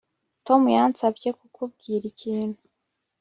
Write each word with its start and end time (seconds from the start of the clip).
Tom 0.45 0.61
yansabye 0.75 1.29
kukubwira 1.37 2.03
ikintu 2.11 2.59